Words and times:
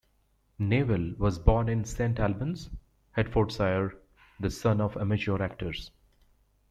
Newell 0.57 1.13
was 1.19 1.37
born 1.37 1.69
in 1.69 1.85
Saint 1.85 2.19
Albans, 2.19 2.71
Hertfordshire, 3.11 3.93
the 4.39 4.49
son 4.49 4.81
of 4.81 4.97
amateur 4.97 5.39
actors. 5.39 5.91